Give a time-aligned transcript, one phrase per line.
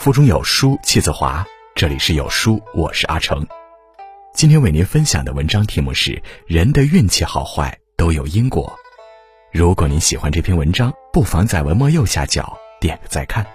[0.00, 3.46] 腹中有书气自华，这里是有书，我是阿成。
[4.32, 6.12] 今天为您分享的文章题目是
[6.46, 8.66] 《人的运气好坏都有因果》。
[9.52, 13.46] 如果您喜欢这篇文章，不妨在文末右下角点个再看。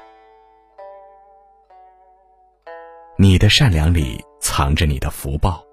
[3.17, 5.63] 你的善良里藏着你的福报。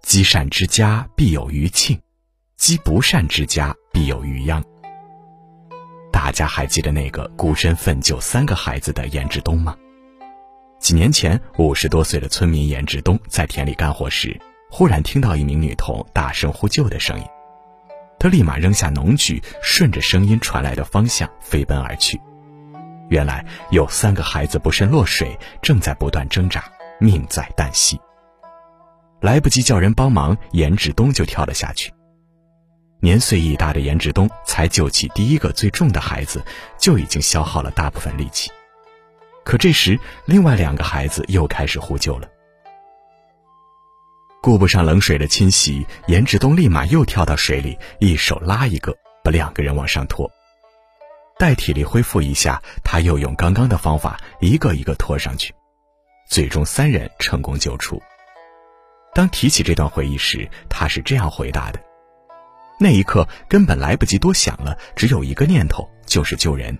[0.00, 2.00] 积善之家必有余庆，
[2.56, 4.64] 积不善之家必有余殃。
[6.26, 9.76] 大家还记得那个孤身奋救三个孩子的严志东吗？
[10.80, 14.36] 几年前，五十多岁的村民严志东在田里干活时，
[14.68, 17.24] 忽然听到一名女童大声呼救的声音，
[18.18, 22.20] 他立马扔下农具，顺着声音传来的方向飞奔而去。
[23.08, 26.64] 原来有三个孩子不慎落水，正在不断挣扎，
[26.98, 27.96] 命在旦夕。
[29.20, 31.92] 来不及叫人帮忙，严志东就跳了下去。
[33.06, 36.44] 年岁已大的严志东才救起第一个最重的孩子，
[36.76, 38.50] 就已经消耗了大部分力气。
[39.44, 42.28] 可这时，另外两个孩子又开始呼救了。
[44.42, 50.28] 顾不上冷水的侵袭，严志东立马又跳到水里，一手拉一个，把两个人往上拖。
[51.38, 55.54] 待体力恢复一下，他又用刚刚的方法一个一个拖上去，
[56.28, 58.02] 最终三人成功救出。
[59.14, 61.80] 当提起这段回忆时，他是这样回答的
[62.78, 66.76] ：“那一刻根本来不及多想了，只有一个念头，就是救人。”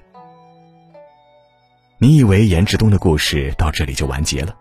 [1.98, 4.55] 你以为严志东的故事到这里就完结了？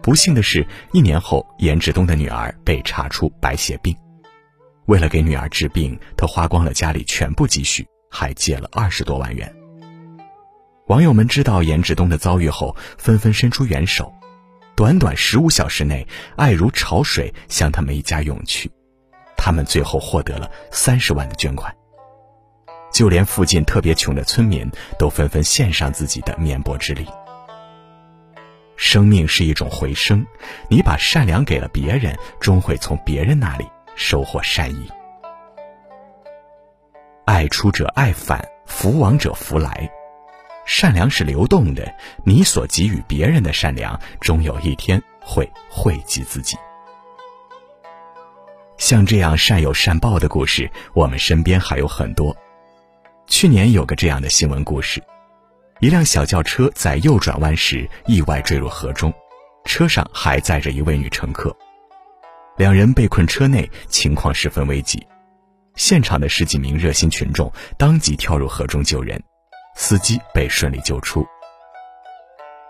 [0.00, 3.96] 不幸的是，一年后，严志东的女儿被查出白血病。
[4.86, 9.52] 为了给女儿治病，他花光了家里全部积蓄，还借了二十多万元。
[10.86, 14.12] 网友们知道严志东的遭遇后，纷纷伸出援手。
[14.76, 16.06] 短短十五小时内，
[16.36, 18.70] 爱如潮水向他们一家涌去。
[19.42, 21.74] 他们最后获得了三十万的捐款。
[22.92, 27.06] 就连附近特别穷的村民都纷纷献上自己的绵薄之力。
[28.76, 30.26] 生命是一种回声，
[30.68, 33.66] 你把善良给了别人，终会从别人那里
[33.96, 34.90] 收获善意。
[37.24, 39.90] 爱出者爱返，福往者福来。
[40.66, 41.94] 善良是流动的，
[42.24, 46.56] 你所给予别人的善良，终有一天会惠及自己。
[48.90, 52.36] 像这样善有善报的故事，我们身边还有很多。
[53.28, 55.00] 去年有个这样的新闻故事：
[55.78, 59.14] 一辆小轿车在右转弯时意外坠入河中，
[59.64, 61.56] 车上还载着一位女乘客，
[62.56, 65.06] 两人被困车内，情况十分危急。
[65.76, 69.22] 现场的十几名热心群众当即跳入河中救人，
[69.76, 71.24] 司机被顺利救出，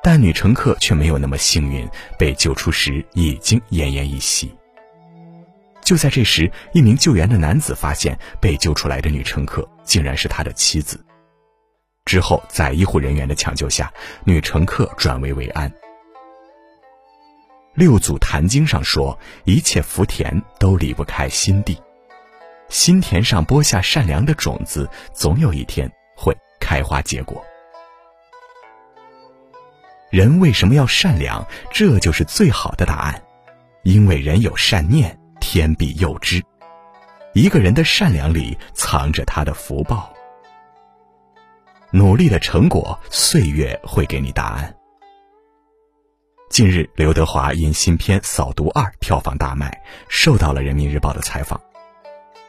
[0.03, 1.89] 但女乘客却没有那么幸运，
[2.19, 4.55] 被救出时已经奄奄一息。
[5.91, 11.05] 就在这时，一名救援的男子发现被救出来的女乘客竟然是他的妻子。
[12.05, 13.93] 之后，在医护人员的抢救下，
[14.23, 15.69] 女乘客转危为安。
[17.75, 21.77] 六祖坛经上说：“一切福田都离不开心地，
[22.69, 27.45] 心田上播下善良的种子，总有一天会开花结果。”
[30.09, 31.45] 人为什么要善良？
[31.73, 33.21] 这就是最好的答案，
[33.83, 35.17] 因为人有善念。
[35.53, 36.41] 天必佑之，
[37.35, 40.15] 一个人的善良里藏着他的福报。
[41.91, 44.73] 努力的成果，岁月会给你答案。
[46.51, 49.77] 近日，刘德华因新片《扫毒二》票房大卖，
[50.09, 51.61] 受到了人民日报的采访。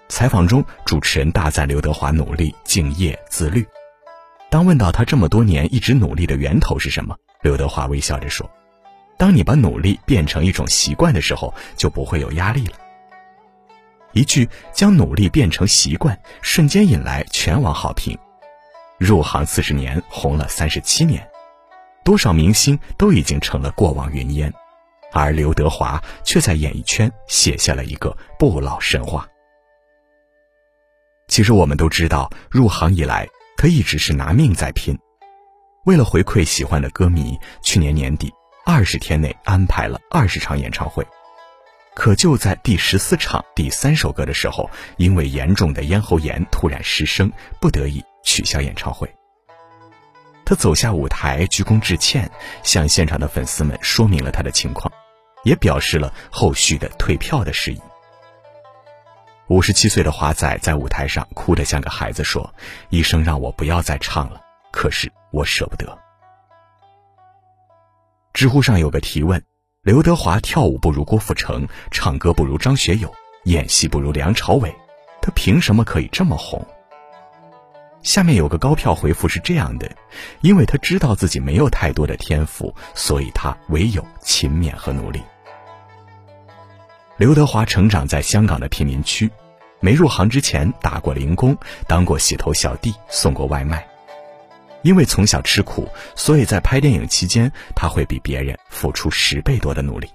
[0.07, 3.65] 采访中，主持人大赞刘德华努力、敬业、自律。
[4.51, 8.47] 当问到他这么多年一直努力的源头是什么，刘德华微笑着说
[9.17, 12.73] ：“当你把努力变成一种习惯的时候，就不会有压力了。”
[14.13, 18.17] 一句将努力变成习惯，瞬间引来全网好评。
[18.97, 21.27] 入行四十年，红了三十七年，
[22.03, 24.53] 多少明星都已经成了过往云烟，
[25.11, 29.27] 而刘德华却在演艺圈写下了一个不老神话。
[31.27, 34.97] 其实我们都知道，入行以来他一直是拿命在拼。
[35.85, 38.31] 为了回馈喜欢的歌迷，去年年底
[38.65, 41.03] 二十天内安排了二十场演唱会。
[41.93, 49.13] 可就在第十四场第三首歌的时候，因为严重的咽喉炎突然失声，不得已取消演唱会。
[50.45, 52.29] 他走下舞台，鞠躬致歉，
[52.63, 54.91] 向现场的粉丝们说明了他的情况，
[55.43, 57.81] 也表示了后续的退票的事宜。
[59.47, 62.53] 五十七岁的华仔在舞台上哭得像个孩子，说
[62.89, 64.41] ：“医生让我不要再唱了，
[64.71, 65.99] 可是我舍不得。”
[68.33, 69.43] 知乎上有个提问。
[69.83, 73.11] 刘德华跳舞不如郭富城，唱歌不如张学友，
[73.45, 74.71] 演戏不如梁朝伟，
[75.23, 76.63] 他凭什么可以这么红？
[78.03, 79.89] 下面有个高票回复是这样的：
[80.41, 85.19] 因为他知道自己没有太多的天赋，所以他唯有勤勉和努力。
[87.17, 89.31] 刘德华成长在香港的贫民区，
[89.79, 91.57] 没入行之前打过零工，
[91.87, 93.83] 当过洗头小弟，送过外卖。
[94.83, 100.09] 因为从小吃苦，所以在拍电影期间，他会比别人付出十倍多的努力。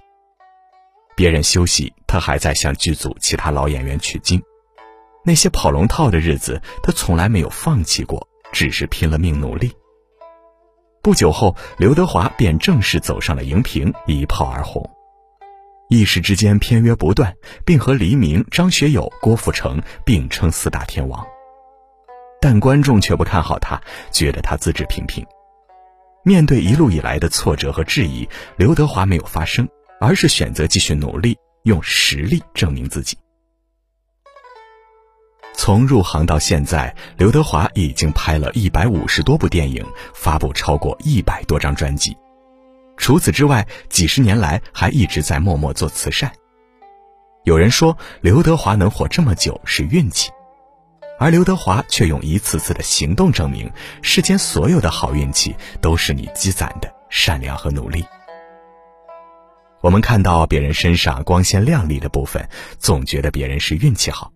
[1.15, 4.41] 别人休息，他还在向剧组其他老演员取经。
[5.23, 9.71] 那些跑龙套的日子，他从来没有放弃过，只是拼了命努力。
[11.01, 14.89] 不久后，刘德华便正式走上了荧屏，一炮而红，
[15.89, 17.33] 一时之间片约不断，
[17.65, 21.25] 并和黎明、张学友、郭富城并称四大天王。
[22.47, 25.21] 但观众却不看好他，觉得他资质平平。
[26.23, 29.67] 面对一路以来的挫折和质疑，刘德华没有发声，
[29.99, 33.17] 而是选择继续努力，用实力证明自己。
[35.53, 42.15] 从入行到现在，刘德华已经拍了一百五十多部电影，发布超过一百多张专辑。
[42.95, 46.31] 除此之外，几十年来还一直在默默做慈善。
[47.43, 50.31] 有人说，刘德华能活这么久是运气，
[51.19, 53.71] 而刘德华却用一次次的行动证明，
[54.01, 58.05] 世间所有的好运气都是你积攒的善良和努力。
[59.81, 62.47] 我们看到别人身上光鲜亮丽的部分，
[62.77, 64.31] 总觉得别人是运气好。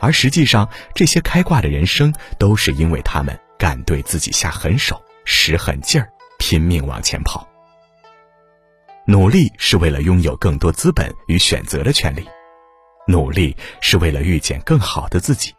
[0.00, 6.08] 而实际上，这些开挂的人生，都是因为他们敢对自己下狠手、使狠劲儿、
[6.38, 7.46] 拼命往前跑。
[9.06, 12.26] 努力是为了拥有更多资本与选择的权利，
[13.06, 15.54] 努力是为了遇见更好的自己。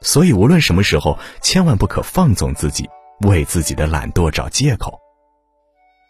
[0.00, 2.88] 所以，无论什么时候，千万不可放纵自己，
[3.26, 4.98] 为自己的懒惰找借口。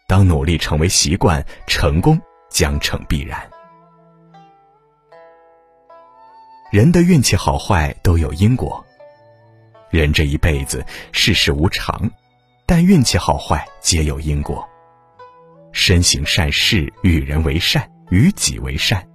[0.07, 2.19] 当努力成为习惯，成功
[2.49, 3.49] 将成必然。
[6.71, 8.83] 人的运气好坏都有因果。
[9.89, 12.09] 人这一辈子世事无常，
[12.67, 14.67] 但运气好坏皆有因果。
[15.71, 19.07] 身行善事，与人为善，与己为善，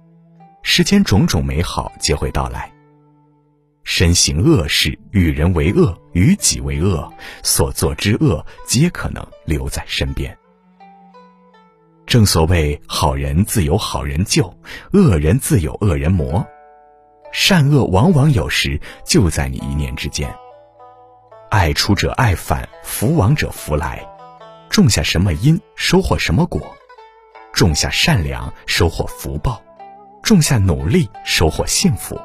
[0.63, 2.69] 世间种种美好皆会到来；
[3.85, 10.35] 身行恶事，与人为恶，与己为恶，所作之恶皆可能留在身边。
[12.07, 14.51] 正所谓，好人自有好人救，
[14.91, 16.45] 恶人自有恶人磨。
[17.31, 20.35] 善恶往往有时就在你一念之间。
[21.51, 24.03] 爱出者爱返，福往者福来。
[24.67, 26.59] 种下什么因，收获什么果；
[27.53, 29.61] 种下善良，收获福报；
[30.23, 32.19] 种下努力，收获幸福。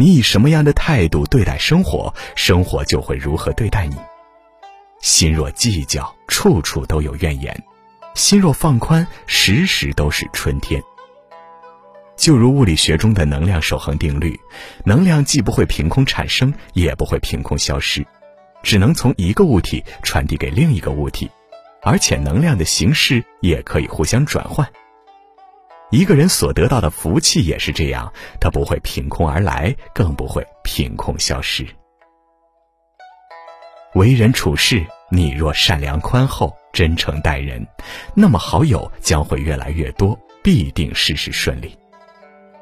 [0.00, 3.96] 你以什么样的态度对待生活，生活就会如何对待你。
[5.02, 7.54] 心若计较，处处都有怨言；
[8.14, 10.82] 心若放宽，时时都是春天。
[12.16, 14.40] 就如物理学中的能量守恒定律，
[14.86, 18.02] 能量既不会凭空产生，也不会凭空消失，
[18.62, 21.30] 只能从一个物体传递给另一个物体，
[21.82, 24.66] 而且能量的形式也可以互相转换。
[25.90, 31.66] 一个人所得到的福气也是这样，它不会凭空而来，更不会凭空消失。
[33.94, 37.66] 为人处事，你若善良宽厚、真诚待人，
[38.14, 41.76] 那么好友将会越来越多，必定事事顺利。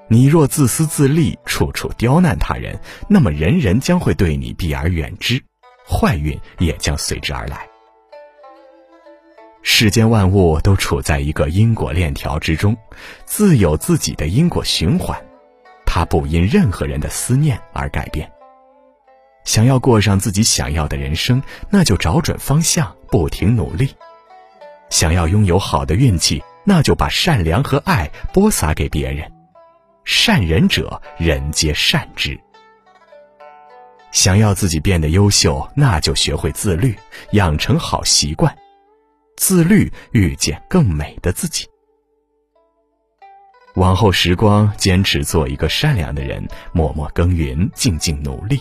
[0.09, 2.81] 你若自私自利，处处刁难他人，
[3.11, 5.39] 那么人人将会对你避而远之，
[5.87, 7.69] 坏运也将随之而来。
[9.71, 12.75] 世间万物都处在一个因果链条之中，
[13.27, 15.23] 自有自己的因果循环，
[15.85, 18.29] 它不因任何人的思念而改变。
[19.45, 23.89] 想要过上自己想要的人生，那就找准方向，不停努力；
[24.89, 29.31] 想要拥有好的运气，那就把善良和爱播撒给别人。
[30.03, 32.41] 善人者，人皆善之。
[34.13, 36.99] 想要自己变得优秀，那就学会自律，
[37.33, 38.57] 养成好习惯。
[39.39, 41.65] 自律，遇见更美的自己。
[43.77, 48.61] 往后时光，坚持做一个善良的人，默默耕耘，静静努力。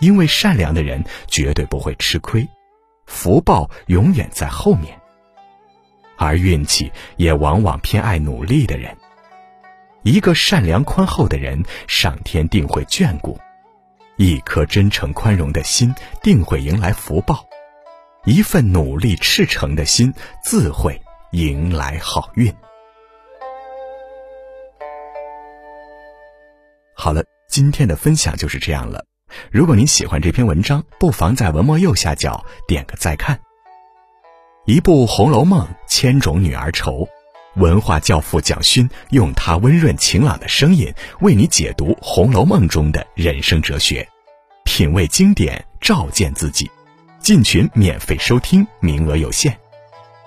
[0.00, 2.46] 因为善良的人绝对不会吃亏，
[3.06, 5.00] 福报永远在后面。
[6.18, 8.94] 而运气也往往偏爱努力的人。
[10.02, 13.38] 一个善良宽厚的人，上天定会眷顾；
[14.16, 17.36] 一颗真诚宽容的心，定会迎来福报；
[18.26, 22.52] 一份努力赤诚的心，自会迎来好运。
[26.96, 29.04] 好了，今天的分享就是这样了。
[29.52, 33.38] 如果您喜欢这篇文章，不妨在文末右下角点个再看。
[34.64, 37.08] 一部《红楼梦》，千种女儿愁。
[37.54, 44.06] 文化教父蒋勋用他温润晴朗的声音为你解读《红楼梦》中的人生哲学，
[44.64, 46.68] 品味经典，照见自己。
[47.26, 49.58] 进群免费收听，名额有限。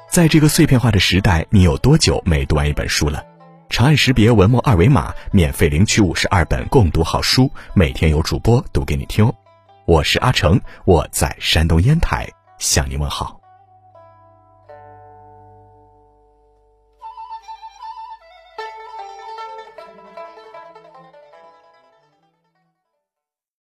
[0.09, 3.23] 在这个碎片化的时代，你有多久没读完一本书了？
[3.69, 9.33] 长按识别文末二维码，免费领取五十二本共读好书，每天有主播读给你听哦。
[9.85, 12.27] 我是阿成，我在山东烟台
[12.57, 13.38] 向你问好。